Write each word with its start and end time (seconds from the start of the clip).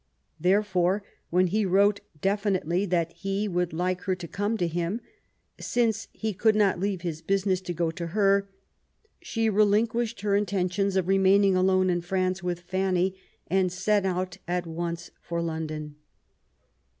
Therefore, 0.39 1.03
when 1.29 1.45
he 1.45 1.63
wrote 1.63 1.99
definitely 2.21 2.87
that 2.87 3.11
he 3.13 3.47
would 3.47 3.71
like 3.71 4.01
her 4.05 4.15
to 4.15 4.27
come 4.27 4.57
to 4.57 4.67
him, 4.67 4.99
since 5.59 6.07
he 6.11 6.33
could 6.33 6.55
not 6.55 6.79
leave 6.79 7.01
his 7.01 7.21
business 7.21 7.61
to 7.61 7.71
go 7.75 7.91
to 7.91 8.07
her, 8.07 8.49
she 9.21 9.47
relinquished 9.47 10.21
her 10.21 10.35
intentions 10.35 10.95
of 10.95 11.07
remaining 11.07 11.55
alone 11.55 11.91
in 11.91 12.01
France 12.01 12.41
with 12.41 12.61
Fanny, 12.61 13.15
and 13.45 13.71
set 13.71 14.03
out 14.03 14.39
at 14.47 14.65
once 14.65 15.11
for 15.21 15.39
London. 15.39 15.97